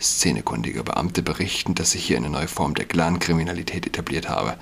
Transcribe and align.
Szenekundige 0.00 0.84
Beamte 0.84 1.22
berichten, 1.22 1.74
dass 1.74 1.90
sich 1.90 2.04
hier 2.04 2.18
eine 2.18 2.30
neue 2.30 2.46
Form 2.46 2.74
der 2.74 2.84
Clankriminalität 2.84 3.86
etabliert 3.86 4.28
habe. 4.28 4.56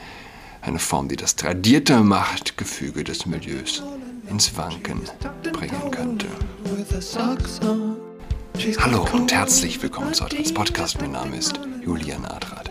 Eine 0.63 0.79
Form, 0.79 1.09
die 1.09 1.17
das 1.17 1.37
tradierte 1.37 2.01
Machtgefüge 2.01 3.05
des 3.05 3.27
Milieus 3.27 3.83
ins 4.31 4.57
Wanken 4.57 5.03
bringen 5.53 5.91
könnte. 5.91 6.27
Hallo 8.79 9.07
und 9.13 9.33
herzlich 9.33 9.83
willkommen 9.83 10.15
zu 10.15 10.25
Adrats 10.25 10.55
Podcast. 10.55 11.01
Mein 11.01 11.13
Name 11.13 11.37
ist 11.37 11.61
Julian 11.85 12.25
Adrat. 12.25 12.71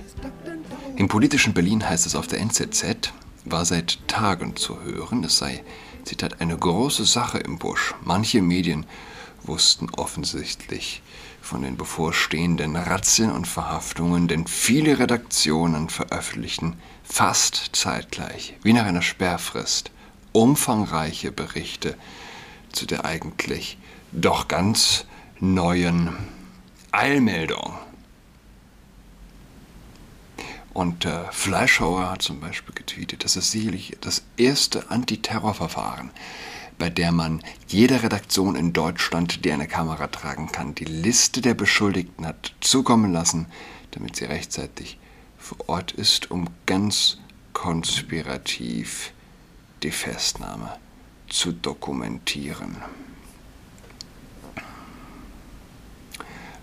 Im 0.96 1.08
politischen 1.08 1.54
Berlin 1.54 1.88
heißt 1.88 2.08
es 2.08 2.16
auf 2.16 2.26
der 2.26 2.40
NZZ, 2.40 3.14
war 3.46 3.66
seit 3.66 4.00
Tagen 4.08 4.56
zu 4.56 4.82
hören, 4.82 5.24
es 5.24 5.38
sei, 5.38 5.64
Zitat, 6.04 6.42
eine 6.42 6.58
große 6.58 7.06
Sache 7.06 7.38
im 7.38 7.60
Busch. 7.60 7.94
Manche 8.04 8.42
Medien 8.42 8.88
wussten 9.44 9.90
offensichtlich 9.92 11.04
von 11.46 11.62
den 11.62 11.78
bevorstehenden 11.78 12.76
Razzien 12.76 13.32
und 13.32 13.48
Verhaftungen, 13.48 14.28
denn 14.28 14.48
viele 14.48 15.00
Redaktionen 15.00 15.90
veröffentlichten 15.90 16.78
fast 17.04 17.70
zeitgleich, 17.74 18.58
wie 18.64 18.74
nach 18.74 18.86
einer 18.86 19.02
Sperrfrist, 19.02 19.92
umfangreiche 20.32 21.32
Berichte 21.32 21.96
zu 22.72 22.86
der 22.86 23.06
eigentlich 23.06 23.78
doch 24.12 24.48
ganz 24.48 25.06
neuen 25.40 26.16
Eilmeldung. 26.92 27.74
Und 30.74 31.06
äh, 31.06 31.32
Fleischhauer 31.32 32.10
hat 32.12 32.22
zum 32.22 32.42
Beispiel 32.42 32.76
getweetet, 32.76 33.24
das 33.24 33.38
ist 33.38 33.52
sicherlich 33.52 33.96
das 34.02 34.24
erste 34.36 34.92
Antiterrorverfahren, 34.92 36.12
bei 36.78 36.90
der 36.90 37.12
man 37.12 37.42
jeder 37.68 38.04
Redaktion 38.04 38.56
in 38.56 38.74
Deutschland, 38.74 39.46
die 39.46 39.52
eine 39.52 39.68
Kamera 39.68 40.08
tragen 40.08 40.52
kann, 40.52 40.76
die 40.76 40.86
Liste 40.86 41.42
der 41.42 41.54
Beschuldigten 41.54 42.26
hat 42.26 42.54
zukommen 42.60 43.14
lassen, 43.14 43.48
damit 43.92 44.16
sie 44.16 44.26
rechtzeitig 44.26 44.98
vor 45.38 45.58
Ort 45.68 45.92
ist, 45.92 46.32
um 46.32 46.48
ganz 46.66 47.18
konspirativ 47.54 49.14
die 49.84 49.92
Festnahme 49.92 50.78
zu 51.30 51.52
dokumentieren. 51.52 52.78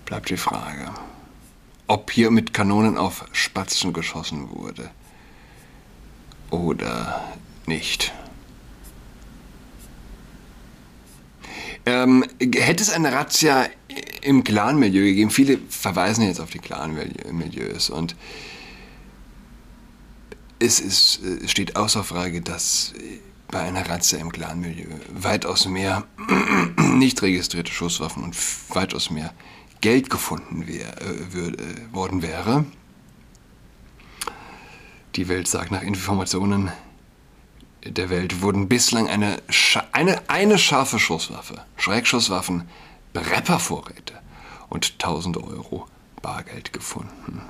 Bleibt 0.05 0.31
die 0.31 0.37
Frage, 0.37 0.91
ob 1.87 2.11
hier 2.11 2.31
mit 2.31 2.53
Kanonen 2.53 2.99
auf 2.99 3.25
Spatzen 3.33 3.93
geschossen 3.93 4.51
wurde 4.51 4.91
oder 6.51 7.23
nicht. 7.67 8.13
Ähm, 11.85 12.25
hätte 12.41 12.83
es 12.83 12.91
eine 12.91 13.13
Razzia 13.13 13.67
im 14.23 14.45
Clan-Milieu 14.45 15.03
gegeben? 15.03 15.31
Viele 15.31 15.59
verweisen 15.69 16.25
jetzt 16.25 16.41
auf 16.41 16.51
die 16.51 16.61
Clan-Milieus 16.61 17.91
und 17.91 18.15
es, 20.61 20.79
ist, 20.79 21.21
es 21.23 21.51
steht 21.51 21.75
außer 21.75 22.05
Frage, 22.05 22.41
dass 22.41 22.95
bei 23.49 23.61
einer 23.61 23.89
Razzia 23.89 24.19
im 24.21 24.31
Clan-Milieu 24.31 24.87
weitaus 25.13 25.67
mehr 25.67 26.05
nicht 26.95 27.21
registrierte 27.23 27.73
Schusswaffen 27.73 28.23
und 28.23 28.37
weitaus 28.71 29.11
mehr 29.11 29.35
Geld 29.81 30.09
gefunden 30.09 30.69
wär, 30.69 30.95
äh, 31.03 31.39
äh, 31.39 31.93
worden 31.93 32.23
wäre. 32.23 32.65
Die 35.17 35.29
Welt 35.29 35.49
sagt 35.49 35.73
nach 35.73 35.83
Informationen 35.83 36.71
der 37.85 38.11
Welt 38.11 38.43
wurden 38.43 38.69
bislang 38.69 39.09
eine, 39.09 39.43
eine, 39.93 40.29
eine 40.29 40.59
scharfe 40.59 40.99
Schusswaffe, 40.99 41.65
Schreckschusswaffen, 41.77 42.69
Breppervorräte 43.13 44.15
und 44.69 44.93
1000 44.93 45.37
Euro 45.37 45.87
Bargeld 46.23 46.73
gefunden. 46.73 47.43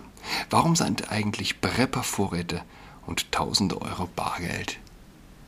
Warum 0.50 0.76
sind 0.76 1.10
eigentlich 1.12 1.60
Breppervorräte 1.60 2.62
und 3.06 3.26
1000 3.26 3.74
Euro 3.80 4.08
Bargeld 4.16 4.78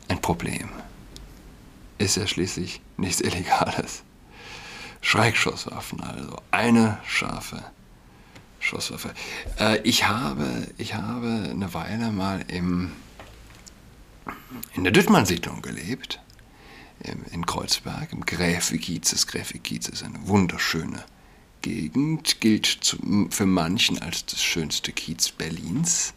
ein 0.07 0.21
Problem? 0.21 0.69
Ist 1.97 2.17
ja 2.17 2.27
schließlich 2.27 2.81
nichts 2.97 3.21
Illegales. 3.21 4.03
Schreckschusswaffen, 5.01 6.01
also 6.01 6.35
eine 6.51 6.97
scharfe 7.05 7.63
Schusswaffe. 8.59 9.13
Äh, 9.59 9.79
ich, 9.83 10.07
habe, 10.07 10.67
ich 10.77 10.95
habe 10.95 11.49
eine 11.51 11.73
Weile 11.73 12.11
mal 12.11 12.43
im, 12.47 12.91
in 14.73 14.83
der 14.83 14.93
Düttmann-Siedlung 14.93 15.61
gelebt, 15.61 16.19
in 17.31 17.45
Kreuzberg, 17.45 18.11
im 18.13 18.25
Gräfikiez. 18.25 19.11
Das 19.11 19.27
Gräfikiez 19.27 19.87
ist 19.87 20.03
eine 20.03 20.27
wunderschöne 20.27 21.03
Gegend, 21.61 22.41
gilt 22.41 22.97
für 23.29 23.45
manchen 23.45 24.01
als 24.01 24.25
das 24.25 24.43
schönste 24.43 24.91
Kiez 24.91 25.31
Berlins. 25.31 26.13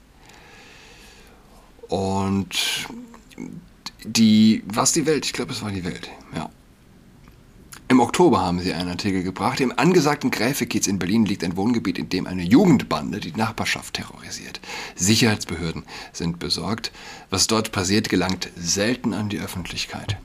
Und 1.89 2.87
die, 4.05 4.63
was 4.67 4.93
die 4.93 5.07
Welt? 5.07 5.27
Ich 5.27 5.33
glaube, 5.33 5.53
es 5.53 5.63
war 5.63 5.71
die 5.71 5.85
Welt, 5.85 6.09
ja. 6.35 6.51
Im 7.91 8.00
Oktober 8.00 8.43
haben 8.43 8.60
sie 8.60 8.75
einen 8.75 8.91
Artikel 8.91 9.22
gebracht. 9.22 9.60
Im 9.60 9.72
angesagten 9.75 10.31
Gräfekiez 10.31 10.87
in 10.87 10.99
Berlin 10.99 11.25
liegt 11.25 11.43
ein 11.43 11.56
Wohngebiet, 11.56 11.99
in 11.99 12.10
dem 12.10 12.26
eine 12.26 12.43
Jugendbande 12.43 13.19
die 13.19 13.32
Nachbarschaft 13.32 13.94
terrorisiert. 13.94 14.60
Sicherheitsbehörden 14.94 15.84
sind 16.12 16.38
besorgt. 16.38 16.93
Was 17.31 17.47
dort 17.47 17.72
passiert, 17.72 18.10
gelangt 18.10 18.50
selten 18.56 19.15
an 19.15 19.31
die 19.31 19.41
Öffentlichkeit. 19.41 20.19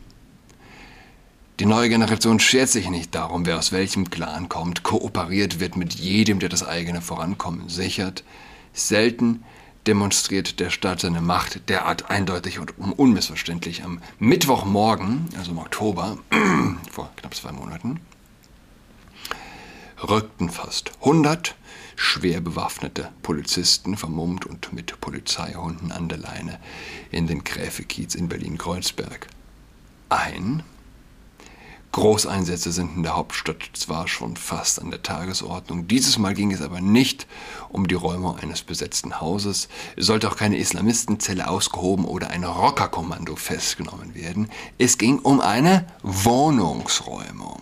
Die 1.62 1.66
neue 1.66 1.88
Generation 1.88 2.42
schert 2.42 2.68
sich 2.68 2.90
nicht 2.90 3.16
darum, 3.16 3.46
wer 3.46 3.60
aus 3.60 3.72
welchem 3.72 4.10
Clan 4.10 4.50
kommt, 4.50 4.84
kooperiert 4.84 5.62
wird 5.62 5.78
mit 5.78 5.94
jedem, 5.94 6.40
der 6.40 6.50
das 6.50 6.68
eigene 6.68 7.02
Vorankommen 7.02 7.70
sichert. 7.70 8.26
Selten 8.74 9.44
demonstriert 9.88 10.60
der 10.60 10.70
Staat 10.70 11.02
seine 11.02 11.22
Macht 11.22 11.70
derart 11.70 12.10
eindeutig 12.10 12.60
und 12.60 12.72
unmissverständlich 12.78 13.84
am 13.84 14.02
Mittwochmorgen, 14.20 15.30
also 15.38 15.52
im 15.52 15.58
Oktober, 15.58 16.18
vor 16.92 17.12
knapp 17.16 17.36
zwei 17.36 17.52
Monaten, 17.52 18.00
rückten 20.02 20.50
fast 20.50 20.92
100 21.00 21.56
schwer 21.96 22.42
bewaffnete 22.42 23.12
Polizisten, 23.22 23.98
vermummt 23.98 24.46
und 24.46 24.74
mit 24.74 25.00
Polizeihunden 25.00 25.92
an 25.92 26.10
der 26.10 26.18
Leine, 26.18 26.60
in 27.12 27.28
den 27.28 27.44
Gräfekiez 27.44 28.16
in 28.16 28.30
Berlin-Kreuzberg 28.30 29.28
ein 30.10 30.64
Großeinsätze 31.94 32.72
sind 32.72 32.98
in 32.98 33.04
der 33.04 33.16
Hauptstadt 33.16 33.70
zwar 33.74 34.08
schon 34.08 34.36
fast 34.36 34.82
an 34.82 34.90
der 34.90 35.04
Tagesordnung, 35.04 35.88
dieses 35.88 36.18
Mal 36.18 36.34
ging 36.34 36.52
es 36.52 36.60
aber 36.60 36.82
nicht 36.82 37.28
um 37.70 37.88
die 37.88 37.94
Räumung 37.94 38.40
eines 38.40 38.64
besetzten 38.64 39.22
Hauses, 39.22 39.70
es 39.96 40.08
sollte 40.08 40.28
auch 40.28 40.36
keine 40.36 40.58
Islamistenzelle 40.58 41.48
ausgehoben 41.48 42.06
oder 42.06 42.32
ein 42.32 42.44
Rockerkommando 42.46 43.36
festgenommen 43.36 44.16
werden, 44.16 44.50
es 44.80 44.98
ging 44.98 45.20
um 45.20 45.40
eine 45.40 45.86
Wohnungsräumung. 46.02 47.62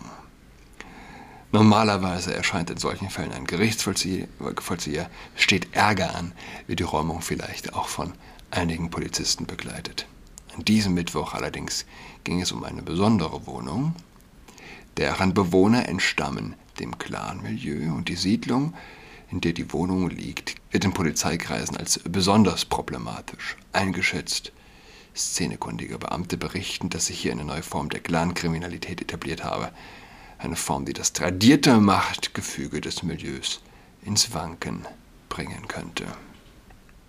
Normalerweise 1.52 2.34
erscheint 2.34 2.70
in 2.70 2.78
solchen 2.78 3.10
Fällen 3.10 3.32
ein 3.32 3.44
Gerichtsvollzieher, 3.44 5.10
steht 5.36 5.76
Ärger 5.76 6.16
an, 6.16 6.32
wird 6.66 6.80
die 6.80 6.84
Räumung 6.84 7.20
vielleicht 7.20 7.74
auch 7.74 7.88
von 7.88 8.14
einigen 8.50 8.88
Polizisten 8.88 9.44
begleitet. 9.44 10.06
An 10.56 10.64
diesem 10.64 10.94
Mittwoch 10.94 11.34
allerdings 11.34 11.84
ging 12.24 12.40
es 12.40 12.50
um 12.50 12.64
eine 12.64 12.80
besondere 12.80 13.46
Wohnung, 13.46 13.94
deren 14.96 15.34
Bewohner 15.34 15.88
entstammen 15.88 16.54
dem 16.78 16.98
Clan-Milieu 16.98 17.92
und 17.94 18.08
die 18.08 18.16
Siedlung, 18.16 18.74
in 19.30 19.40
der 19.40 19.52
die 19.52 19.72
Wohnung 19.72 20.10
liegt, 20.10 20.56
wird 20.70 20.84
in 20.84 20.92
Polizeikreisen 20.92 21.76
als 21.76 22.00
besonders 22.00 22.64
problematisch 22.64 23.56
eingeschätzt. 23.72 24.52
Szenekundige 25.14 25.98
Beamte 25.98 26.36
berichten, 26.36 26.88
dass 26.88 27.06
sich 27.06 27.20
hier 27.20 27.32
eine 27.32 27.44
neue 27.44 27.62
Form 27.62 27.88
der 27.88 28.00
Clankriminalität 28.00 29.00
etabliert 29.00 29.44
habe. 29.44 29.70
Eine 30.38 30.56
Form, 30.56 30.84
die 30.84 30.92
das 30.92 31.12
tradierte 31.12 31.78
Machtgefüge 31.78 32.80
des 32.80 33.02
Milieus 33.02 33.60
ins 34.04 34.34
Wanken 34.34 34.86
bringen 35.28 35.68
könnte. 35.68 36.06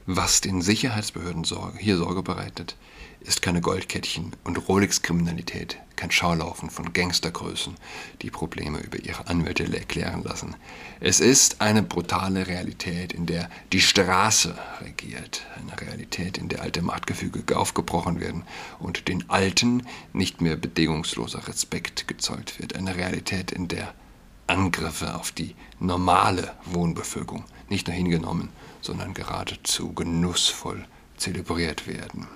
Was 0.06 0.41
den 0.41 0.62
Sicherheitsbehörden 0.62 1.45
hier 1.80 1.97
Sorge 1.97 2.24
bereitet, 2.24 2.75
ist 3.23 3.41
keine 3.41 3.61
Goldkettchen- 3.61 4.33
und 4.43 4.67
Rolex-Kriminalität, 4.67 5.77
kein 5.95 6.11
Schaulaufen 6.11 6.69
von 6.69 6.93
Gangstergrößen, 6.93 7.75
die 8.21 8.29
Probleme 8.29 8.79
über 8.79 8.99
ihre 8.99 9.27
Anwälte 9.27 9.63
erklären 9.75 10.23
lassen. 10.23 10.55
Es 10.99 11.19
ist 11.19 11.61
eine 11.61 11.83
brutale 11.83 12.47
Realität, 12.47 13.13
in 13.13 13.25
der 13.25 13.49
die 13.71 13.81
Straße 13.81 14.57
regiert, 14.81 15.45
eine 15.55 15.79
Realität, 15.79 16.37
in 16.37 16.49
der 16.49 16.61
alte 16.61 16.81
Machtgefüge 16.81 17.57
aufgebrochen 17.57 18.19
werden 18.19 18.43
und 18.79 19.07
den 19.07 19.29
Alten 19.29 19.87
nicht 20.11 20.41
mehr 20.41 20.55
bedingungsloser 20.55 21.47
Respekt 21.47 22.07
gezollt 22.07 22.59
wird, 22.59 22.75
eine 22.75 22.95
Realität, 22.95 23.51
in 23.51 23.67
der 23.67 23.93
Angriffe 24.47 25.15
auf 25.15 25.31
die 25.31 25.55
normale 25.79 26.53
Wohnbevölkerung 26.65 27.45
nicht 27.69 27.87
nur 27.87 27.95
hingenommen, 27.95 28.49
sondern 28.81 29.13
geradezu 29.13 29.93
genussvoll 29.93 30.85
zelebriert 31.17 31.87
werden. 31.87 32.27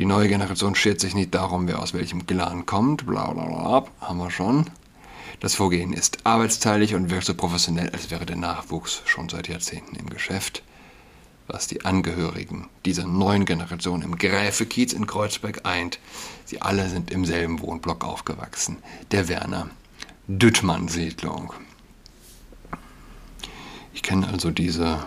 Die 0.00 0.06
neue 0.06 0.28
Generation 0.28 0.74
schert 0.74 0.98
sich 0.98 1.14
nicht 1.14 1.34
darum, 1.34 1.68
wer 1.68 1.78
aus 1.78 1.92
welchem 1.92 2.24
Clan 2.26 2.64
kommt, 2.64 3.04
bla 3.04 3.34
bla 3.34 3.44
bla, 3.44 3.84
haben 4.00 4.16
wir 4.16 4.30
schon. 4.30 4.64
Das 5.40 5.54
Vorgehen 5.54 5.92
ist 5.92 6.24
arbeitsteilig 6.24 6.94
und 6.94 7.10
wirkt 7.10 7.26
so 7.26 7.34
professionell, 7.34 7.90
als 7.90 8.10
wäre 8.10 8.24
der 8.24 8.36
Nachwuchs 8.36 9.02
schon 9.04 9.28
seit 9.28 9.48
Jahrzehnten 9.48 9.96
im 9.96 10.08
Geschäft. 10.08 10.62
Was 11.48 11.66
die 11.66 11.84
Angehörigen 11.84 12.70
dieser 12.86 13.06
neuen 13.06 13.44
Generation 13.44 14.00
im 14.00 14.16
Gräfekiez 14.16 14.94
in 14.94 15.06
Kreuzberg 15.06 15.66
eint, 15.66 15.98
sie 16.46 16.62
alle 16.62 16.88
sind 16.88 17.10
im 17.10 17.26
selben 17.26 17.60
Wohnblock 17.60 18.02
aufgewachsen, 18.02 18.78
der 19.10 19.28
Werner 19.28 19.68
Düttmann-Siedlung. 20.28 21.52
Ich 23.92 24.02
kenne 24.02 24.28
also 24.28 24.50
diese 24.50 25.04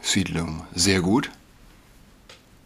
Siedlung 0.00 0.62
sehr 0.74 1.02
gut. 1.02 1.30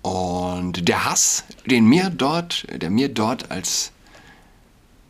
Und 0.08 0.88
der 0.88 1.05
Hass, 1.05 1.44
den 1.66 1.84
mir 1.84 2.08
dort, 2.08 2.66
der 2.75 2.88
mir 2.88 3.10
dort 3.10 3.50
als 3.50 3.93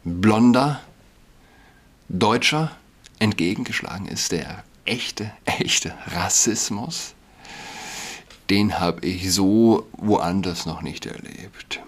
blonder 0.03 0.81
Deutscher 2.09 2.73
entgegengeschlagen 3.21 4.09
ist, 4.09 4.33
der 4.33 4.65
echte, 4.85 5.31
echte 5.45 5.95
Rassismus, 6.07 7.15
den 8.51 8.81
habe 8.81 9.07
ich 9.07 9.33
so 9.33 9.87
woanders 9.93 10.67
noch 10.67 10.83
nicht 10.83 11.07
erlebt. 11.07 11.79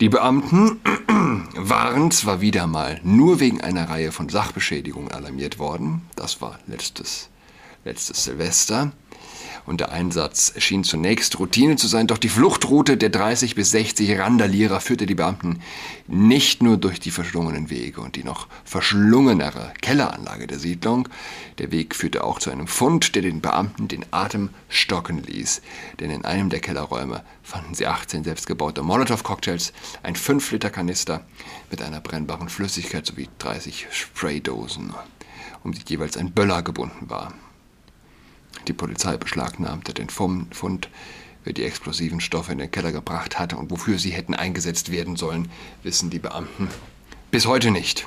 Die 0.00 0.08
Beamten 0.08 0.80
waren 1.54 2.10
zwar 2.10 2.40
wieder 2.40 2.66
mal 2.66 3.00
nur 3.04 3.38
wegen 3.38 3.60
einer 3.60 3.88
Reihe 3.88 4.10
von 4.10 4.28
Sachbeschädigungen 4.28 5.12
alarmiert 5.12 5.60
worden, 5.60 6.02
das 6.16 6.40
war 6.40 6.58
letztes, 6.66 7.28
letztes 7.84 8.24
Silvester, 8.24 8.90
und 9.70 9.78
der 9.78 9.92
Einsatz 9.92 10.52
schien 10.56 10.82
zunächst 10.82 11.38
Routine 11.38 11.76
zu 11.76 11.86
sein, 11.86 12.08
doch 12.08 12.18
die 12.18 12.28
Fluchtroute 12.28 12.96
der 12.96 13.08
30 13.08 13.54
bis 13.54 13.70
60 13.70 14.18
Randalierer 14.18 14.80
führte 14.80 15.06
die 15.06 15.14
Beamten 15.14 15.60
nicht 16.08 16.60
nur 16.60 16.76
durch 16.76 16.98
die 16.98 17.12
verschlungenen 17.12 17.70
Wege 17.70 18.00
und 18.00 18.16
die 18.16 18.24
noch 18.24 18.48
verschlungenere 18.64 19.72
Kelleranlage 19.80 20.48
der 20.48 20.58
Siedlung, 20.58 21.08
der 21.58 21.70
Weg 21.70 21.94
führte 21.94 22.24
auch 22.24 22.40
zu 22.40 22.50
einem 22.50 22.66
Fund, 22.66 23.14
der 23.14 23.22
den 23.22 23.40
Beamten 23.40 23.86
den 23.86 24.04
Atem 24.10 24.50
stocken 24.68 25.22
ließ, 25.22 25.62
denn 26.00 26.10
in 26.10 26.24
einem 26.24 26.50
der 26.50 26.58
Kellerräume 26.58 27.22
fanden 27.44 27.74
sie 27.74 27.86
18 27.86 28.24
selbstgebaute 28.24 28.82
Molotow-Cocktails, 28.82 29.72
ein 30.02 30.16
5-Liter-Kanister 30.16 31.24
mit 31.70 31.80
einer 31.80 32.00
brennbaren 32.00 32.48
Flüssigkeit 32.48 33.06
sowie 33.06 33.28
30 33.38 33.86
Spraydosen, 33.92 34.92
um 35.62 35.70
die 35.70 35.82
jeweils 35.86 36.16
ein 36.16 36.32
Böller 36.32 36.62
gebunden 36.64 37.08
war. 37.08 37.32
Die 38.68 38.72
Polizei 38.72 39.16
beschlagnahmte 39.16 39.94
den 39.94 40.10
Fund, 40.10 40.88
wer 41.44 41.52
die 41.52 41.64
explosiven 41.64 42.20
Stoffe 42.20 42.52
in 42.52 42.58
den 42.58 42.70
Keller 42.70 42.92
gebracht 42.92 43.38
hatte 43.38 43.56
und 43.56 43.70
wofür 43.70 43.98
sie 43.98 44.10
hätten 44.10 44.34
eingesetzt 44.34 44.90
werden 44.90 45.16
sollen, 45.16 45.50
wissen 45.82 46.10
die 46.10 46.18
Beamten 46.18 46.68
bis 47.30 47.46
heute 47.46 47.70
nicht. 47.70 48.06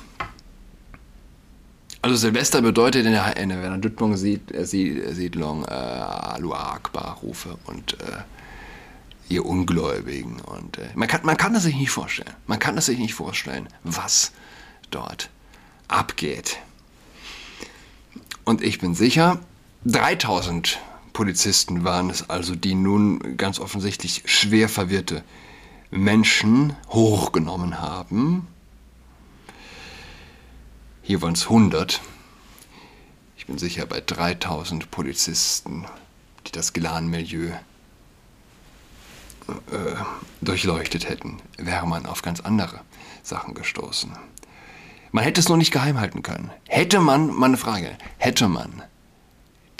Also 2.02 2.16
Silvester 2.16 2.60
bedeutet 2.60 3.06
in 3.06 3.12
der, 3.12 3.36
in 3.38 3.48
der 3.48 3.62
Werner 3.62 3.78
Düttmung 3.78 4.12
äh, 4.12 4.64
Siedlung 4.66 5.64
äh, 5.64 5.70
Alua 5.70 6.74
Akbar 6.74 7.18
Rufe 7.22 7.56
und 7.64 7.94
äh, 7.94 8.18
ihr 9.30 9.46
Ungläubigen. 9.46 10.38
Und 10.40 10.76
äh, 10.76 10.88
man, 10.94 11.08
kann, 11.08 11.22
man 11.24 11.38
kann 11.38 11.54
das 11.54 11.62
sich 11.62 11.76
nicht 11.76 11.90
vorstellen. 11.90 12.34
Man 12.46 12.58
kann 12.58 12.76
das 12.76 12.86
sich 12.86 12.98
nicht 12.98 13.14
vorstellen, 13.14 13.68
was 13.84 14.32
dort 14.90 15.30
abgeht. 15.88 16.58
Und 18.44 18.62
ich 18.62 18.80
bin 18.80 18.94
sicher, 18.94 19.40
3000 19.86 20.78
Polizisten 21.12 21.84
waren 21.84 22.08
es 22.08 22.30
also, 22.30 22.54
die 22.54 22.74
nun 22.74 23.36
ganz 23.36 23.60
offensichtlich 23.60 24.22
schwer 24.24 24.68
verwirrte 24.68 25.22
Menschen 25.90 26.74
hochgenommen 26.88 27.80
haben. 27.80 28.48
Hier 31.02 31.20
waren 31.20 31.34
es 31.34 31.44
100. 31.44 32.00
Ich 33.36 33.46
bin 33.46 33.58
sicher, 33.58 33.84
bei 33.84 34.00
3000 34.00 34.90
Polizisten, 34.90 35.84
die 36.46 36.52
das 36.52 36.72
Glan-Milieu 36.72 37.50
äh, 39.48 39.94
durchleuchtet 40.40 41.08
hätten, 41.08 41.42
wäre 41.58 41.86
man 41.86 42.06
auf 42.06 42.22
ganz 42.22 42.40
andere 42.40 42.80
Sachen 43.22 43.52
gestoßen. 43.52 44.10
Man 45.12 45.24
hätte 45.24 45.40
es 45.40 45.48
nur 45.50 45.58
nicht 45.58 45.72
geheim 45.72 46.00
halten 46.00 46.22
können. 46.22 46.50
Hätte 46.66 47.00
man, 47.00 47.26
meine 47.26 47.58
Frage, 47.58 47.98
hätte 48.16 48.48
man 48.48 48.82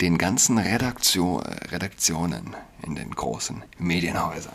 den 0.01 0.17
ganzen 0.17 0.57
Redaktion, 0.57 1.41
Redaktionen 1.41 2.55
in 2.83 2.95
den 2.95 3.11
großen 3.11 3.63
Medienhäusern. 3.77 4.53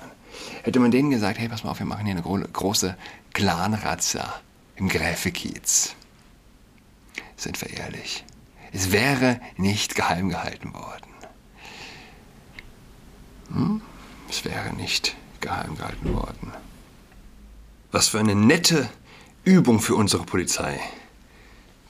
Hätte 0.62 0.80
man 0.80 0.90
denen 0.90 1.10
gesagt, 1.10 1.38
hey, 1.38 1.48
pass 1.48 1.64
mal 1.64 1.70
auf, 1.70 1.78
wir 1.78 1.86
machen 1.86 2.04
hier 2.04 2.14
eine 2.14 2.22
gro 2.22 2.38
große 2.38 2.96
Clanrazza 3.32 4.40
im 4.76 4.88
Gräfekiez. 4.88 5.94
Sind 7.36 7.60
wir 7.60 7.70
ehrlich? 7.70 8.24
Es 8.72 8.92
wäre 8.92 9.40
nicht 9.56 9.94
geheim 9.94 10.28
gehalten 10.28 10.74
worden. 10.74 11.10
Hm? 13.52 13.82
Es 14.28 14.44
wäre 14.44 14.72
nicht 14.74 15.16
geheim 15.40 15.76
gehalten 15.76 16.14
worden. 16.14 16.52
Was 17.90 18.08
für 18.08 18.20
eine 18.20 18.34
nette 18.34 18.88
Übung 19.44 19.80
für 19.80 19.96
unsere 19.96 20.24
Polizei, 20.24 20.78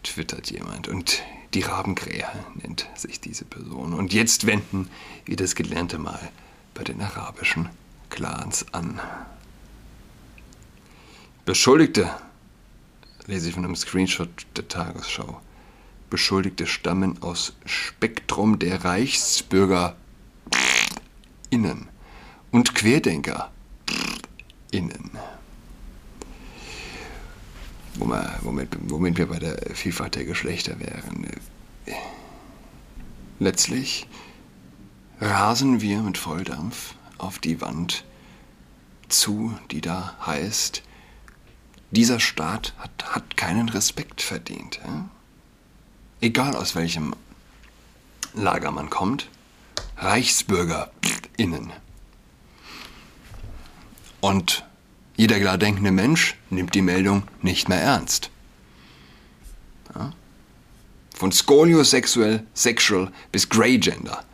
twittert 0.03 0.51
jemand. 0.51 0.89
Und 0.89 1.23
die 1.55 1.63
Rabengräher 1.63 2.33
nennt 2.55 2.89
sich 2.95 3.21
diese 3.21 3.45
Person. 3.45 3.93
Und 3.93 4.13
jetzt 4.13 4.47
wenden 4.47 4.89
wir 5.25 5.37
das 5.37 5.55
Gelernte 5.55 5.99
mal 5.99 6.31
bei 6.75 6.85
den 6.85 7.01
arabischen 7.01 7.69
Clans 8.09 8.67
an. 8.73 9.01
Beschuldigte, 11.45 12.11
lese 13.27 13.49
ich 13.49 13.55
von 13.55 13.65
einem 13.65 13.77
Screenshot 13.77 14.47
der 14.57 14.69
Tagesschau, 14.69 15.41
Beschuldigte 16.11 16.67
stammen 16.67 17.23
aus 17.23 17.55
Spektrum 17.65 18.59
der 18.59 18.85
Reichsbürger 18.85 19.97
innen 21.51 21.89
und 22.51 22.75
Querdenker 22.75 23.51
innen 24.73 25.11
womit, 27.97 28.69
womit 28.89 29.19
wir 29.19 29.27
bei 29.27 29.39
der 29.39 29.59
Vielfalt 29.75 30.15
der 30.15 30.25
Geschlechter 30.25 30.79
wären. 30.79 31.27
Letztlich 33.39 34.07
rasen 35.21 35.81
wir 35.81 36.01
mit 36.01 36.19
Volldampf 36.19 36.95
auf 37.19 37.39
die 37.39 37.61
Wand 37.61 38.05
zu, 39.09 39.55
die 39.71 39.81
da 39.81 40.17
heißt, 40.25 40.83
dieser 41.91 42.21
Staat 42.21 42.75
hat, 42.79 43.15
hat 43.15 43.37
keinen 43.37 43.69
Respekt 43.69 44.23
verdient. 44.23 44.81
Ja? 44.85 45.09
Egal 46.21 46.55
aus 46.55 46.75
welchem 46.75 47.15
Lager 48.35 48.71
man 48.71 48.91
kommt, 48.91 49.29
ReichsbürgerInnen. 49.97 51.73
Und 54.21 54.65
jeder 55.21 55.39
klar 55.39 55.59
denkende 55.59 55.91
Mensch 55.91 56.35
nimmt 56.49 56.75
die 56.75 56.81
Meldung 56.81 57.25
nicht 57.43 57.69
mehr 57.69 57.83
ernst. 57.83 58.31
Ja? 59.95 60.15
Von 61.15 61.31
Scoliosexual, 61.31 62.43
Sexual 62.55 63.13
bis 63.31 63.51
Grey 63.51 63.77
Gender 63.77 64.25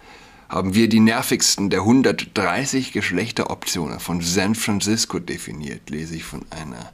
haben 0.49 0.76
wir 0.76 0.88
die 0.88 1.00
nervigsten 1.00 1.71
der 1.71 1.81
130 1.81 2.93
Geschlechteroptionen 2.93 3.99
von 3.99 4.21
San 4.21 4.55
Francisco 4.55 5.19
definiert, 5.19 5.90
lese 5.90 6.14
ich 6.14 6.23
von 6.23 6.47
einer 6.50 6.93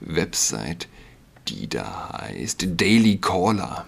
Website, 0.00 0.86
die 1.48 1.66
da 1.66 2.20
heißt 2.20 2.66
Daily 2.78 3.16
Caller. 3.16 3.86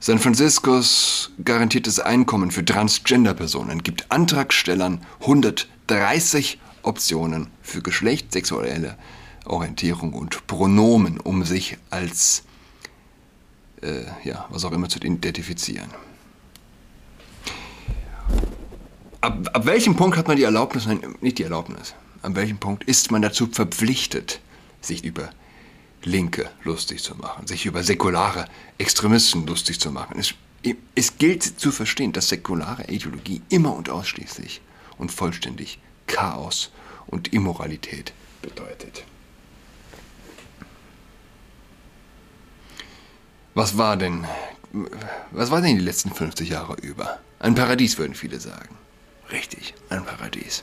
San 0.00 0.18
Franciscos 0.18 1.30
garantiertes 1.44 2.00
Einkommen 2.00 2.50
für 2.50 2.64
Transgender-Personen 2.64 3.84
gibt 3.84 4.10
Antragstellern 4.10 5.06
130 5.20 6.58
Optionen 6.86 7.48
für 7.62 7.82
Geschlecht, 7.82 8.32
sexuelle 8.32 8.96
Orientierung 9.44 10.12
und 10.12 10.46
Pronomen, 10.46 11.20
um 11.20 11.44
sich 11.44 11.78
als, 11.90 12.44
äh, 13.82 14.04
ja, 14.24 14.46
was 14.50 14.64
auch 14.64 14.72
immer 14.72 14.88
zu 14.88 14.98
identifizieren. 14.98 15.90
Ab, 19.20 19.48
ab 19.52 19.66
welchem 19.66 19.96
Punkt 19.96 20.16
hat 20.16 20.28
man 20.28 20.36
die 20.36 20.44
Erlaubnis, 20.44 20.86
nein, 20.86 21.00
nicht 21.20 21.38
die 21.38 21.42
Erlaubnis, 21.42 21.94
ab 22.22 22.34
welchem 22.34 22.58
Punkt 22.58 22.84
ist 22.84 23.10
man 23.10 23.22
dazu 23.22 23.46
verpflichtet, 23.46 24.40
sich 24.80 25.04
über 25.04 25.30
Linke 26.02 26.50
lustig 26.62 27.02
zu 27.02 27.16
machen, 27.16 27.46
sich 27.46 27.66
über 27.66 27.82
säkulare 27.82 28.46
Extremisten 28.78 29.46
lustig 29.46 29.80
zu 29.80 29.90
machen. 29.90 30.18
Es, 30.18 30.34
es 30.94 31.18
gilt 31.18 31.42
zu 31.42 31.72
verstehen, 31.72 32.12
dass 32.12 32.28
säkulare 32.28 32.84
Ideologie 32.88 33.42
immer 33.48 33.74
und 33.74 33.90
ausschließlich 33.90 34.60
und 34.98 35.10
vollständig 35.10 35.80
Chaos 36.06 36.70
und 37.06 37.32
Immoralität 37.32 38.12
bedeutet. 38.42 39.04
Was 43.54 43.78
war 43.78 43.96
denn, 43.96 44.26
was 45.30 45.50
war 45.50 45.62
denn 45.62 45.76
die 45.76 45.84
letzten 45.84 46.12
50 46.12 46.50
Jahre 46.50 46.74
über? 46.74 47.18
Ein 47.38 47.54
Paradies, 47.54 47.96
würden 47.98 48.14
viele 48.14 48.38
sagen. 48.38 48.76
Richtig, 49.30 49.74
ein 49.88 50.04
Paradies. 50.04 50.62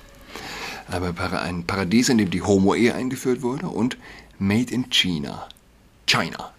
aber 0.88 1.41
ein 1.41 1.65
Paradies, 1.65 2.09
in 2.09 2.17
dem 2.17 2.29
die 2.29 2.41
Homo-Ehe 2.41 2.93
eingeführt 2.93 3.41
wurde 3.41 3.67
und 3.67 3.97
Made 4.38 4.73
in 4.73 4.89
China, 4.89 5.47
China, 6.05 6.53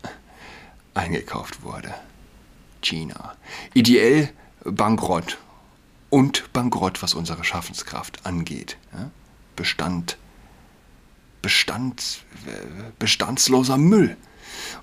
eingekauft 0.94 1.62
wurde. 1.62 1.94
China. 2.82 3.36
Ideell 3.74 4.30
bankrott 4.64 5.38
und 6.14 6.52
bankrott, 6.52 7.02
was 7.02 7.12
unsere 7.14 7.42
Schaffenskraft 7.42 8.24
angeht. 8.24 8.76
Bestand, 9.56 10.16
Bestand, 11.42 12.24
bestandsloser 13.00 13.78
Müll. 13.78 14.16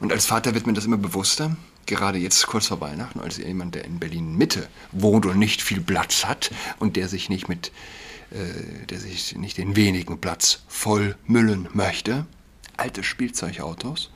Und 0.02 0.12
als 0.12 0.26
Vater 0.26 0.54
wird 0.54 0.68
mir 0.68 0.74
das 0.74 0.84
immer 0.84 0.98
bewusster, 0.98 1.56
gerade 1.86 2.18
jetzt 2.18 2.46
kurz 2.48 2.68
vor 2.68 2.82
Weihnachten, 2.82 3.22
als 3.22 3.38
jemand, 3.38 3.76
der 3.76 3.86
in 3.86 3.98
Berlin 3.98 4.36
Mitte 4.36 4.68
wohnt 4.92 5.26
und 5.26 5.40
nicht 5.40 5.62
viel 5.62 5.80
Platz 5.80 6.26
hat 6.26 6.52
und 6.80 6.98
der 6.98 7.08
sich 7.08 7.30
nicht 7.30 7.48
mit, 7.48 7.72
äh, 8.32 8.86
der 8.88 9.00
sich 9.00 9.34
nicht 9.38 9.58
den 9.58 9.78
wenigen 9.78 10.20
Platz 10.20 10.64
voll 10.68 11.16
müllen 11.28 11.70
möchte. 11.72 12.26
Alte 12.76 13.06
Spielzeugautos. 13.06 14.12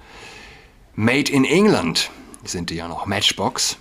Made 0.96 1.32
in 1.32 1.46
England 1.46 2.12
sind 2.44 2.72
die 2.72 2.76
ja 2.76 2.90
noch 2.90 3.06
Matchbox. 3.06 3.78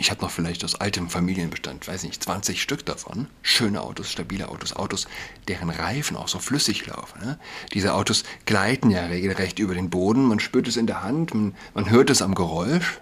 Ich 0.00 0.12
habe 0.12 0.22
noch 0.22 0.30
vielleicht 0.30 0.64
aus 0.64 0.76
altem 0.76 1.10
Familienbestand, 1.10 1.88
weiß 1.88 2.04
nicht, 2.04 2.22
20 2.22 2.62
Stück 2.62 2.86
davon. 2.86 3.26
Schöne 3.42 3.80
Autos, 3.80 4.12
stabile 4.12 4.48
Autos, 4.48 4.72
Autos, 4.72 5.08
deren 5.48 5.70
Reifen 5.70 6.16
auch 6.16 6.28
so 6.28 6.38
flüssig 6.38 6.86
laufen. 6.86 7.20
Ne? 7.20 7.38
Diese 7.74 7.94
Autos 7.94 8.22
gleiten 8.46 8.90
ja 8.90 9.06
regelrecht 9.06 9.58
über 9.58 9.74
den 9.74 9.90
Boden. 9.90 10.24
Man 10.24 10.38
spürt 10.38 10.68
es 10.68 10.76
in 10.76 10.86
der 10.86 11.02
Hand, 11.02 11.34
man, 11.34 11.56
man 11.74 11.90
hört 11.90 12.10
es 12.10 12.22
am 12.22 12.36
Geräusch. 12.36 13.00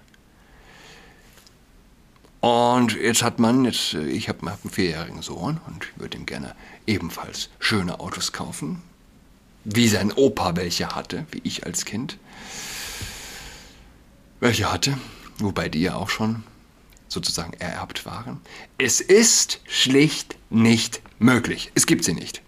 Und 2.41 2.97
jetzt 2.97 3.23
hat 3.23 3.39
man, 3.39 3.67
jetzt, 3.67 3.93
ich 3.93 4.31
habe 4.31 4.51
hab 4.51 4.65
einen 4.65 4.73
vierjährigen 4.73 5.21
Sohn 5.21 5.61
und 5.67 5.89
würde 6.01 6.17
ihm 6.17 6.25
gerne 6.25 6.57
ebenfalls 6.87 7.51
schöne 7.59 8.01
Autos 8.01 8.33
kaufen, 8.33 8.81
wie 9.65 9.89
sein 9.89 10.13
Opa 10.13 10.57
welche 10.57 10.89
hatte, 10.95 11.27
wie 11.31 11.43
ich 11.45 11.67
als 11.67 11.85
Kind 11.85 12.17
welche 14.41 14.71
hatte, 14.73 14.97
wobei 15.39 15.69
die 15.69 15.83
ja 15.83 15.97
auch 15.97 16.11
schon 16.11 16.43
sozusagen 17.09 17.53
ererbt 17.55 18.07
waren. 18.07 18.41
Es 18.79 19.01
ist 19.01 19.61
schlicht 19.67 20.37
nicht 20.51 21.01
möglich. 21.19 21.73
Es 21.75 21.87
gibt 21.87 22.05
sie 22.05 22.15
nicht. 22.15 22.43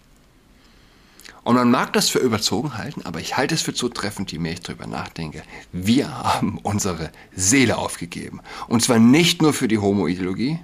Und 1.45 1.55
man 1.55 1.71
mag 1.71 1.95
das 1.95 2.11
für 2.11 2.19
überzogen 2.19 2.77
halten, 2.77 3.03
aber 3.07 3.21
ich 3.21 3.39
halte 3.39 3.55
es 3.55 3.63
für 3.63 3.73
zutreffend, 3.73 4.31
je 4.33 4.39
mehr 4.39 4.53
ich 4.53 4.61
darüber 4.61 4.87
nachdenke. 4.87 5.43
Wir 5.73 6.15
haben 6.15 6.59
unsere 6.59 7.11
Seele 7.35 7.79
aufgegeben. 7.79 8.41
Und 8.67 8.83
zwar 8.83 8.99
nicht 8.99 9.41
nur 9.41 9.55
für 9.55 9.67
die 9.67 9.79
Homo-Ideologie. 9.79 10.59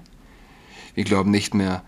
Wir 0.95 1.05
glauben 1.05 1.31
nicht 1.31 1.55
mehr, 1.55 1.83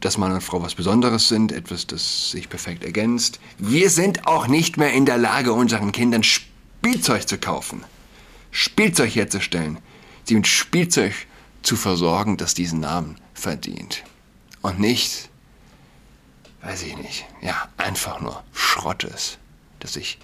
dass 0.00 0.18
Mann 0.18 0.32
und 0.32 0.42
Frau 0.42 0.60
was 0.60 0.74
Besonderes 0.74 1.28
sind, 1.28 1.52
etwas, 1.52 1.86
das 1.86 2.32
sich 2.32 2.48
perfekt 2.48 2.82
ergänzt. 2.84 3.38
Wir 3.58 3.88
sind 3.90 4.26
auch 4.26 4.48
nicht 4.48 4.76
mehr 4.76 4.92
in 4.92 5.06
der 5.06 5.18
Lage, 5.18 5.52
unseren 5.52 5.92
Kindern 5.92 6.24
Spielzeug 6.24 7.28
zu 7.28 7.38
kaufen, 7.38 7.84
Spielzeug 8.50 9.14
herzustellen, 9.14 9.78
sie 10.24 10.34
mit 10.34 10.48
Spielzeug 10.48 11.14
zu 11.62 11.76
versorgen, 11.76 12.36
das 12.36 12.54
diesen 12.54 12.80
Namen 12.80 13.16
verdient. 13.34 14.04
Und 14.62 14.78
nicht, 14.78 15.28
weiß 16.62 16.82
ich 16.82 16.96
nicht, 16.96 17.26
ja, 17.40 17.68
einfach 17.76 18.20
nur 18.20 18.42
Schrott 18.52 19.04
ist, 19.04 19.38
das 19.80 19.94
sich 19.94 20.18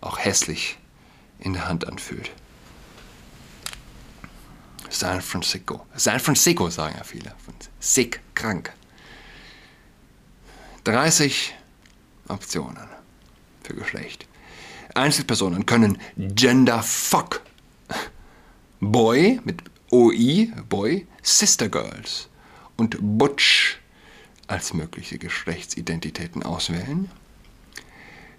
auch 0.00 0.18
hässlich 0.18 0.78
in 1.38 1.54
der 1.54 1.68
Hand 1.68 1.86
anfühlt. 1.86 2.30
San 4.88 5.22
Francisco. 5.22 5.86
San 5.94 6.20
Francisco 6.20 6.68
sagen 6.68 6.94
ja 6.98 7.04
viele. 7.04 7.34
Sick, 7.80 8.20
krank. 8.34 8.72
30 10.84 11.54
Optionen 12.28 12.88
für 13.62 13.74
Geschlecht. 13.74 14.26
Einzelpersonen 14.94 15.64
können 15.64 15.98
Gender 16.16 16.82
Fuck 16.82 17.40
Boy 18.80 19.40
mit 19.44 19.62
OI, 19.92 20.50
Boy, 20.70 21.06
Sister 21.22 21.68
Girls 21.68 22.30
und 22.78 22.96
Butch 22.98 23.78
als 24.46 24.72
mögliche 24.72 25.18
Geschlechtsidentitäten 25.18 26.42
auswählen. 26.42 27.10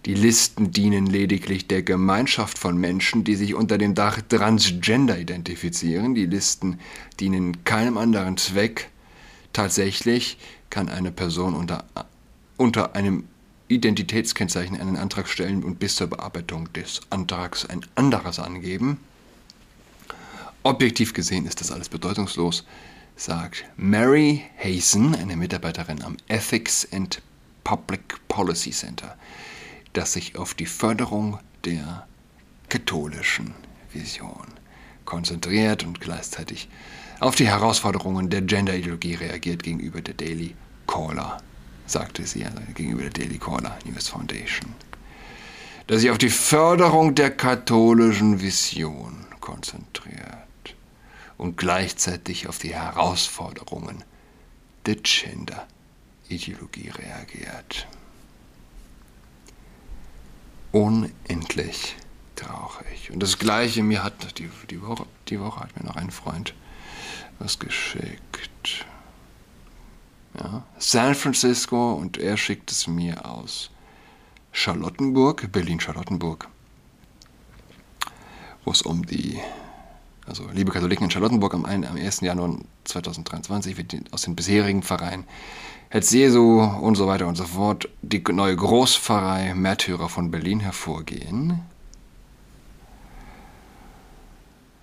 Die 0.07 0.15
Listen 0.15 0.71
dienen 0.71 1.05
lediglich 1.05 1.67
der 1.67 1.83
Gemeinschaft 1.83 2.57
von 2.57 2.75
Menschen, 2.75 3.23
die 3.23 3.35
sich 3.35 3.53
unter 3.53 3.77
dem 3.77 3.93
Dach 3.93 4.19
Transgender 4.27 5.19
identifizieren. 5.19 6.15
Die 6.15 6.25
Listen 6.25 6.79
dienen 7.19 7.63
keinem 7.63 7.99
anderen 7.99 8.37
Zweck. 8.37 8.89
Tatsächlich 9.53 10.39
kann 10.71 10.89
eine 10.89 11.11
Person 11.11 11.53
unter, 11.53 11.85
unter 12.57 12.95
einem 12.95 13.25
Identitätskennzeichen 13.67 14.81
einen 14.81 14.97
Antrag 14.97 15.29
stellen 15.29 15.63
und 15.63 15.77
bis 15.77 15.97
zur 15.97 16.07
Bearbeitung 16.07 16.73
des 16.73 17.01
Antrags 17.11 17.67
ein 17.67 17.85
anderes 17.93 18.39
angeben. 18.39 18.97
Objektiv 20.65 21.13
gesehen 21.13 21.45
ist 21.45 21.59
das 21.59 21.73
alles 21.73 21.89
bedeutungslos, 21.89 22.65
sagt 23.17 23.65
Mary 23.75 24.45
Hazen, 24.57 25.13
eine 25.13 25.35
Mitarbeiterin 25.35 26.01
am 26.01 26.15
Ethics 26.29 26.87
and 26.93 27.21
Public 27.65 28.15
Policy 28.29 28.71
Center, 28.71 29.17
das 29.91 30.13
sich 30.13 30.37
auf 30.37 30.53
die 30.53 30.65
Förderung 30.65 31.37
der 31.65 32.07
katholischen 32.69 33.53
Vision 33.91 34.47
konzentriert 35.03 35.83
und 35.83 35.99
gleichzeitig 35.99 36.69
auf 37.19 37.35
die 37.35 37.47
Herausforderungen 37.47 38.29
der 38.29 38.41
Gender-Ideologie 38.41 39.15
reagiert 39.15 39.63
gegenüber 39.63 39.99
der 39.99 40.13
Daily 40.13 40.55
Caller, 40.87 41.39
sagte 41.87 42.25
sie 42.25 42.45
also 42.45 42.59
gegenüber 42.73 43.01
der 43.01 43.11
Daily 43.11 43.37
Caller 43.37 43.77
News 43.83 44.07
Foundation. 44.07 44.73
Dass 45.87 45.99
sich 45.99 46.09
auf 46.09 46.17
die 46.17 46.29
Förderung 46.29 47.15
der 47.15 47.31
katholischen 47.31 48.41
Vision 48.41 49.25
konzentriert 49.41 50.37
und 51.43 51.57
gleichzeitig 51.57 52.47
auf 52.47 52.57
die 52.57 52.73
Herausforderungen 52.73 54.05
der 54.85 54.95
Gender-Ideologie 54.95 56.87
reagiert. 56.87 57.85
Unendlich 60.71 61.97
traurig. 62.37 63.11
Und 63.11 63.21
das 63.21 63.39
Gleiche 63.39 63.83
mir 63.83 64.05
hat 64.05 64.39
die, 64.39 64.49
die, 64.69 64.81
Woche, 64.81 65.05
die 65.27 65.37
Woche 65.41 65.59
hat 65.59 65.75
mir 65.77 65.85
noch 65.85 65.97
ein 65.97 66.11
Freund 66.11 66.53
was 67.39 67.59
geschickt. 67.59 68.85
Ja, 70.39 70.63
San 70.77 71.13
Francisco 71.13 71.91
und 71.91 72.17
er 72.17 72.37
schickt 72.37 72.71
es 72.71 72.87
mir 72.87 73.25
aus 73.29 73.69
Charlottenburg, 74.53 75.51
Berlin-Charlottenburg, 75.51 76.47
wo 78.63 78.71
es 78.71 78.81
um 78.81 79.05
die 79.05 79.41
also 80.25 80.47
liebe 80.53 80.71
Katholiken 80.71 81.05
in 81.05 81.11
Charlottenburg 81.11 81.53
am, 81.53 81.65
1. 81.65 82.21
Januar 82.21 82.57
2023 82.85 83.77
wird 83.77 83.95
aus 84.11 84.23
den 84.23 84.35
bisherigen 84.35 84.83
Pfarreien 84.83 85.25
Herz 85.89 86.09
Jesu 86.11 86.61
und 86.61 86.95
so 86.95 87.05
weiter 87.07 87.27
und 87.27 87.35
so 87.35 87.43
fort 87.43 87.87
die 88.01 88.23
neue 88.31 88.55
Großpfarrei 88.55 89.53
Märtyrer 89.53 90.09
von 90.09 90.31
Berlin 90.31 90.59
hervorgehen. 90.59 91.61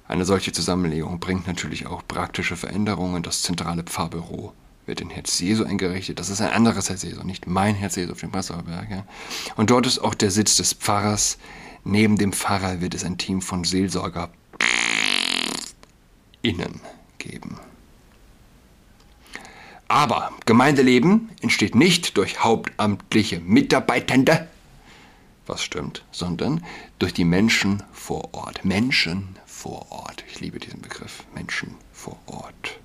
Eine 0.06 0.24
solche 0.24 0.52
Zusammenlegung 0.52 1.18
bringt 1.20 1.46
natürlich 1.46 1.86
auch 1.86 2.02
praktische 2.06 2.56
Veränderungen. 2.56 3.22
Das 3.22 3.42
zentrale 3.42 3.82
Pfarrbüro 3.82 4.52
wird 4.86 5.00
in 5.00 5.10
Herz 5.10 5.38
Jesu 5.38 5.64
eingerichtet. 5.64 6.18
Das 6.18 6.30
ist 6.30 6.40
ein 6.40 6.50
anderes 6.50 6.90
Herz 6.90 7.02
Jesu, 7.02 7.22
nicht 7.22 7.46
mein 7.46 7.74
Herz 7.74 7.96
Jesu 7.96 8.12
auf 8.12 8.20
dem 8.20 8.30
Prenzlauer 8.30 8.62
Berg. 8.62 8.90
Ja. 8.90 9.04
Und 9.56 9.70
dort 9.70 9.86
ist 9.86 10.00
auch 10.00 10.14
der 10.14 10.30
Sitz 10.30 10.56
des 10.56 10.74
Pfarrers. 10.74 11.38
Neben 11.84 12.18
dem 12.18 12.32
Pfarrer 12.32 12.80
wird 12.80 12.94
es 12.94 13.04
ein 13.04 13.18
Team 13.18 13.40
von 13.40 13.64
Seelsorger 13.64 14.30
innen 16.42 16.80
geben. 17.18 17.58
Aber 19.88 20.32
Gemeindeleben 20.46 21.30
entsteht 21.40 21.74
nicht 21.74 22.16
durch 22.16 22.44
hauptamtliche 22.44 23.40
Mitarbeitende, 23.40 24.48
was 25.46 25.64
stimmt, 25.64 26.04
sondern 26.12 26.64
durch 27.00 27.12
die 27.12 27.24
Menschen 27.24 27.82
vor 27.92 28.32
Ort. 28.32 28.64
Menschen 28.64 29.36
vor 29.46 29.90
Ort. 29.90 30.22
Ich 30.28 30.38
liebe 30.38 30.60
diesen 30.60 30.80
Begriff. 30.80 31.24
Menschen 31.34 31.74
vor 31.92 32.16
Ort. 32.26 32.78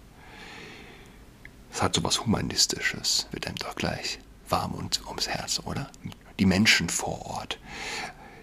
Es 1.71 1.83
hat 1.83 1.93
so 1.93 2.03
was 2.03 2.25
Humanistisches, 2.25 3.27
wird 3.31 3.45
einem 3.45 3.57
doch 3.57 3.75
gleich 3.75 4.17
warm 4.50 4.71
und 4.71 5.05
ums 5.07 5.27
Herz, 5.27 5.62
oder? 5.63 5.91
Die 6.39 6.45
Menschen 6.45 6.89
vor 6.89 7.25
Ort 7.25 7.59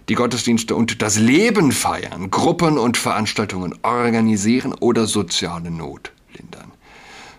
die 0.09 0.15
Gottesdienste 0.15 0.75
und 0.75 1.01
das 1.01 1.17
Leben 1.17 1.71
feiern, 1.71 2.29
Gruppen 2.29 2.77
und 2.77 2.97
Veranstaltungen 2.97 3.77
organisieren 3.83 4.73
oder 4.73 5.07
soziale 5.07 5.71
Not 5.71 6.11
lindern. 6.33 6.71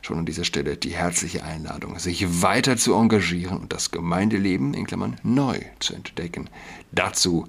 Schon 0.00 0.18
an 0.18 0.26
dieser 0.26 0.44
Stelle 0.44 0.76
die 0.76 0.94
herzliche 0.94 1.44
Einladung, 1.44 1.98
sich 1.98 2.42
weiter 2.42 2.76
zu 2.76 2.94
engagieren 2.94 3.58
und 3.58 3.72
das 3.72 3.90
Gemeindeleben 3.90 4.74
in 4.74 4.86
Klammern 4.86 5.18
neu 5.22 5.60
zu 5.78 5.94
entdecken. 5.94 6.48
Dazu 6.92 7.48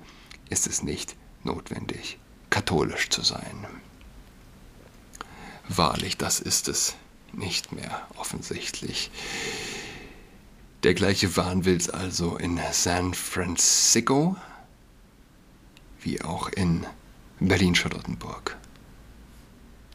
ist 0.50 0.68
es 0.68 0.84
nicht 0.84 1.16
notwendig, 1.44 2.18
katholisch 2.50 3.10
zu 3.10 3.22
sein. 3.22 3.68
Wahrlich, 5.68 6.18
das 6.18 6.40
ist 6.40 6.68
es 6.68 6.96
nicht 7.34 7.72
mehr 7.72 8.08
offensichtlich. 8.18 9.12
Der 10.84 10.94
gleiche 10.94 11.36
Wahnwitz 11.36 11.90
also 11.90 12.38
in 12.38 12.60
San 12.72 13.14
Francisco 13.14 14.36
wie 16.06 16.22
auch 16.22 16.50
in 16.50 16.86
Berlin-Charlottenburg. 17.40 18.58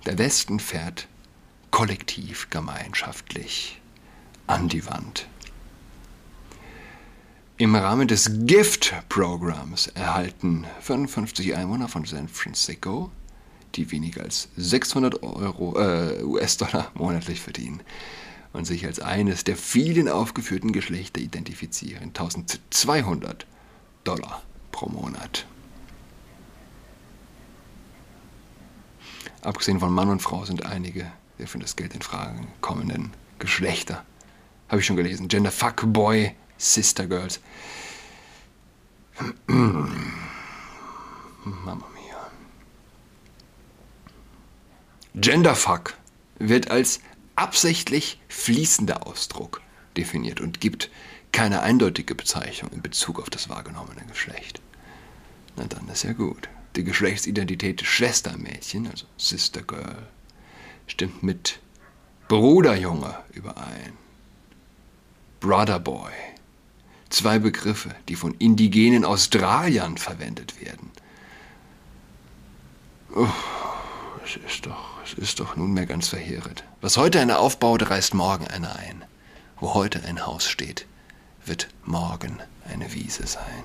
Der 0.07 0.19
Westen 0.19 0.61
fährt 0.61 1.09
kollektiv, 1.71 2.51
gemeinschaftlich 2.51 3.81
an 4.47 4.69
die 4.69 4.85
Wand. 4.87 5.29
Im 7.57 7.75
Rahmen 7.75 8.09
des 8.09 8.31
GIFT-Programms 8.47 9.89
erhalten 9.89 10.67
55 10.81 11.55
Einwohner 11.55 11.89
von 11.89 12.05
San 12.07 12.27
Francisco, 12.27 13.11
die 13.75 13.91
weniger 13.93 14.23
als 14.23 14.49
600 14.57 15.23
Euro, 15.23 15.79
äh, 15.79 16.23
US-Dollar 16.25 16.91
monatlich 16.95 17.41
verdienen 17.41 17.83
und 18.53 18.65
sich 18.65 18.87
als 18.87 18.99
eines 18.99 19.45
der 19.45 19.57
vielen 19.57 20.09
aufgeführten 20.09 20.73
Geschlechter 20.73 21.21
identifizieren, 21.21 22.09
1200 22.09 23.47
Dollar 24.03 24.43
pro 24.73 24.89
Monat. 24.89 25.47
Abgesehen 29.43 29.81
von 29.81 29.93
Mann 29.93 30.11
und 30.11 30.21
Frau 30.21 30.45
sind 30.45 30.67
einige 30.67 31.11
der 31.39 31.49
für 31.49 31.59
das 31.59 31.75
Geld 31.75 31.95
in 31.95 32.03
Frage 32.03 32.39
kommenden 32.61 33.15
Geschlechter. 33.39 34.05
Habe 34.69 34.81
ich 34.81 34.87
schon 34.87 34.97
gelesen. 34.97 35.29
Gender 35.29 35.51
Fuck 35.51 35.85
Boy 35.87 36.35
Sister 36.59 37.07
Girls. 37.07 37.41
Mama 39.47 39.89
mia. 41.95 42.31
Genderfuck 45.15 45.95
wird 46.39 46.71
als 46.71 47.01
absichtlich 47.35 48.21
fließender 48.29 49.07
Ausdruck 49.07 49.63
definiert 49.97 50.41
und 50.41 50.61
gibt 50.61 50.91
keine 51.33 51.63
eindeutige 51.63 52.15
Bezeichnung 52.15 52.71
in 52.73 52.83
Bezug 52.83 53.19
auf 53.19 53.31
das 53.31 53.49
wahrgenommene 53.49 54.05
Geschlecht. 54.07 54.61
Na 55.57 55.65
dann 55.65 55.89
ist 55.89 56.05
ja 56.05 56.13
gut. 56.13 56.49
Die 56.77 56.85
Geschlechtsidentität 56.85 57.85
Schwestermädchen, 57.85 58.87
also 58.87 59.07
Sister 59.17 59.63
Girl, 59.63 60.07
stimmt 60.87 61.23
mit 61.23 61.59
Bruderjunge 62.29 63.17
überein. 63.33 63.95
Brother 65.41 65.81
Boy. 65.81 66.13
Zwei 67.09 67.41
Begriffe, 67.41 67.95
die 68.09 68.15
von 68.15 68.35
indigenen 68.35 69.05
Australiern 69.05 69.97
verwendet 69.99 70.61
werden. 70.61 70.91
Oh, 73.17 73.27
es 74.25 74.37
ist 74.37 74.67
doch, 74.67 75.03
es 75.05 75.15
ist 75.15 75.41
doch 75.41 75.57
nunmehr 75.57 75.87
ganz 75.87 76.09
verheerend. 76.09 76.63
Was 76.81 76.97
heute 76.97 77.19
einer 77.21 77.41
aufbaut, 77.41 77.91
reißt 77.91 78.15
morgen 78.15 78.47
einer 78.47 78.77
ein. 78.77 79.05
Wo 79.59 79.75
heute 79.75 80.05
ein 80.05 80.25
Haus 80.25 80.49
steht, 80.49 80.87
wird 81.45 81.69
morgen 81.85 82.39
eine 82.73 82.93
Wiese 82.93 83.27
sein. 83.27 83.65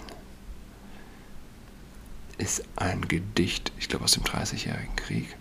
Ist 2.38 2.63
ein 2.75 3.08
Gedicht, 3.08 3.72
ich 3.80 3.88
glaube 3.88 4.06
aus 4.06 4.12
dem 4.12 4.24
Dreißigjährigen 4.24 4.96
Krieg. 4.96 5.36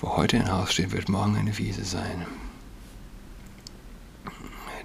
Wo 0.00 0.16
heute 0.16 0.38
ein 0.38 0.50
Haus 0.50 0.72
steht, 0.72 0.92
wird 0.92 1.08
morgen 1.08 1.36
eine 1.36 1.56
Wiese 1.58 1.84
sein. 1.84 2.26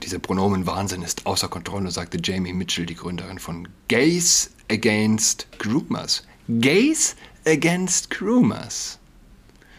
Dieser 0.04 0.20
Pronomenwahnsinn 0.20 1.02
ist 1.02 1.26
außer 1.26 1.50
Kontrolle, 1.50 1.92
sagte 1.92 2.20
Jamie 2.24 2.54
Mitchell, 2.54 2.86
die 2.86 2.96
Gründerin 2.96 3.40
von 3.40 3.68
Gays 3.88 4.52
Against 4.72 5.48
Groomers. 5.60 6.24
Gays 6.48 7.16
Against 7.46 8.10
Groomers. 8.10 9.00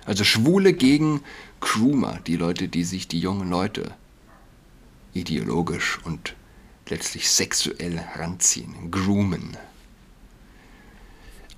Also 0.05 0.25
Schwule 0.25 0.73
gegen 0.73 1.21
Groomer, 1.61 2.21
die 2.27 2.37
Leute, 2.37 2.69
die 2.69 2.85
sich 2.85 3.09
die 3.09 3.21
jungen 3.21 3.49
Leute 3.49 3.95
ideologisch 5.15 5.99
und 6.05 6.35
letztlich 6.90 7.30
sexuell 7.30 7.99
heranziehen, 7.99 8.90
groomen. 8.90 9.57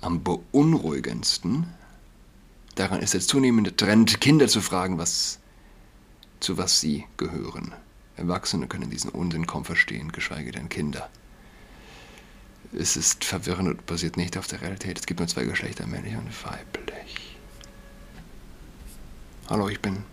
Am 0.01 0.23
beunruhigendsten 0.23 1.67
daran 2.75 3.01
ist 3.01 3.13
der 3.13 3.21
zunehmende 3.21 3.75
Trend, 3.75 4.19
Kinder 4.21 4.47
zu 4.47 4.61
fragen, 4.61 4.97
was, 4.97 5.39
zu 6.39 6.57
was 6.57 6.79
sie 6.79 7.05
gehören. 7.17 7.73
Erwachsene 8.17 8.67
können 8.67 8.89
diesen 8.89 9.11
Unsinn 9.11 9.47
kaum 9.47 9.65
verstehen, 9.65 10.11
geschweige 10.11 10.51
denn 10.51 10.69
Kinder. 10.69 11.09
Es 12.73 12.95
ist 12.95 13.25
verwirrend 13.25 13.67
und 13.67 13.85
basiert 13.85 14.17
nicht 14.17 14.37
auf 14.37 14.47
der 14.47 14.61
Realität. 14.61 14.99
Es 14.99 15.05
gibt 15.05 15.19
nur 15.19 15.27
zwei 15.27 15.43
Geschlechter, 15.43 15.85
männlich 15.87 16.15
und 16.15 16.29
weiblich. 16.45 17.37
Hallo, 19.49 19.67
ich 19.67 19.81
bin. 19.81 20.03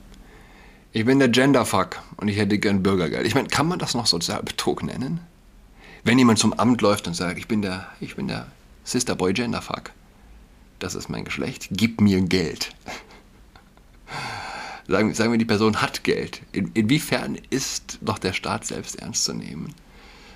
Ich 0.92 1.04
bin 1.04 1.18
der 1.18 1.28
Genderfuck 1.28 2.00
und 2.16 2.28
ich 2.28 2.38
hätte 2.38 2.58
gern 2.58 2.82
Bürgergeld. 2.82 3.26
Ich 3.26 3.34
meine, 3.34 3.48
kann 3.48 3.68
man 3.68 3.78
das 3.78 3.94
noch 3.94 4.06
Sozialbetrug 4.06 4.82
nennen? 4.82 5.20
Wenn 6.02 6.18
jemand 6.18 6.38
zum 6.38 6.54
Amt 6.54 6.80
läuft 6.80 7.06
und 7.06 7.14
sagt, 7.14 7.38
ich 7.38 7.48
bin 7.48 7.60
der, 7.60 7.86
ich 8.00 8.16
bin 8.16 8.28
der 8.28 8.46
Sisterboy 8.84 9.32
Genderfuck, 9.34 9.90
das 10.78 10.94
ist 10.94 11.08
mein 11.08 11.24
Geschlecht, 11.24 11.68
gib 11.70 12.00
mir 12.00 12.20
Geld 12.22 12.74
sagen, 14.88 15.12
sagen 15.14 15.32
wir, 15.32 15.38
die 15.38 15.44
Person 15.44 15.82
hat 15.82 16.04
Geld. 16.04 16.40
In, 16.52 16.70
inwiefern 16.74 17.38
ist 17.50 17.98
noch 18.00 18.18
der 18.18 18.32
Staat 18.32 18.64
selbst 18.64 18.96
ernst 18.96 19.24
zu 19.24 19.34
nehmen? 19.34 19.74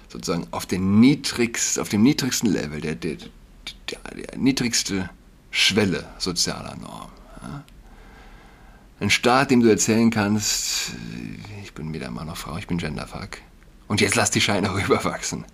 Sozusagen 0.09 0.47
auf, 0.51 0.67
den 0.67 1.01
niedrigst, 1.01 1.79
auf 1.79 1.89
dem 1.89 2.03
niedrigsten 2.03 2.51
Level, 2.51 2.83
der, 2.83 2.95
der, 2.95 3.17
der, 3.17 3.99
der 4.15 4.37
niedrigste 4.37 5.09
Schwelle 5.51 6.07
sozialer 6.19 6.77
Norm. 6.77 7.11
Ja? 7.43 7.65
Ein 9.03 9.11
Staat, 9.11 9.51
dem 9.51 9.63
du 9.63 9.69
erzählen 9.69 10.13
kannst, 10.13 10.93
ich 11.61 11.75
bin 11.75 11.93
wieder 11.93 12.09
Mann 12.13 12.29
oder 12.29 12.37
Frau, 12.37 12.57
ich 12.57 12.69
bin 12.69 12.79
Genderfuck. 12.79 13.39
Und 13.89 14.01
jetzt 14.01 14.15
lass 14.15 14.31
die 14.31 14.41
Scheine 14.41 14.73
rüberwachsen. 14.75 15.45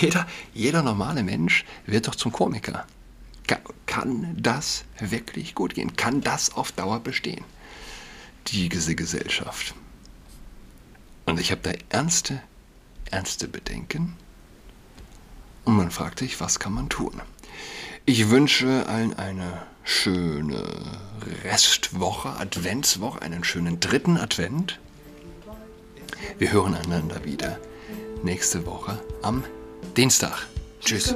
Jeder, 0.00 0.26
jeder 0.54 0.82
normale 0.82 1.22
Mensch 1.22 1.66
wird 1.84 2.08
doch 2.08 2.14
zum 2.14 2.32
Komiker. 2.32 2.86
Kann, 3.46 3.60
kann 3.84 4.36
das 4.40 4.84
wirklich 4.98 5.54
gut 5.54 5.74
gehen? 5.74 5.94
Kann 5.94 6.22
das 6.22 6.54
auf 6.54 6.72
Dauer 6.72 7.00
bestehen? 7.00 7.44
diese 8.46 8.94
Gesellschaft. 8.94 9.74
Und 11.26 11.38
ich 11.38 11.50
habe 11.50 11.60
da 11.62 11.72
ernste, 11.90 12.40
ernste 13.10 13.46
Bedenken. 13.46 14.16
Und 15.66 15.76
man 15.76 15.90
fragt 15.90 16.20
sich, 16.20 16.40
was 16.40 16.60
kann 16.60 16.72
man 16.72 16.88
tun? 16.88 17.20
Ich 18.06 18.30
wünsche 18.30 18.86
allen 18.88 19.12
eine 19.18 19.66
schöne 19.86 20.62
Restwoche, 21.44 22.28
Adventswoche, 22.28 23.22
einen 23.22 23.44
schönen 23.44 23.80
dritten 23.80 24.18
Advent. 24.18 24.78
Wir 26.38 26.52
hören 26.52 26.74
einander 26.74 27.24
wieder 27.24 27.58
nächste 28.22 28.66
Woche 28.66 29.00
am 29.22 29.44
Dienstag. 29.96 30.46
Tschüss. 30.80 31.14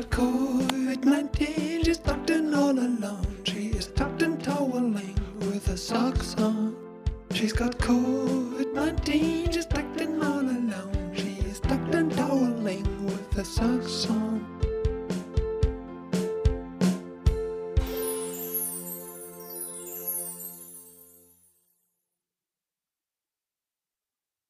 She's 7.33 7.54
got 7.54 7.78
COVID-19, 7.78 9.52
she's 9.52 9.66
tucked 9.68 10.00
in 10.00 10.20
all 10.20 10.40
alone. 10.40 11.12
She's 11.14 11.61
tucked 11.61 11.94
and 11.94 12.12
toweling 12.12 12.85
with 13.06 13.38
a 13.38 13.44
socks 13.44 14.06
on. 14.11 14.19